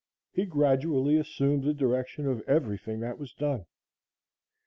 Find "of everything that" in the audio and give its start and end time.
2.25-3.19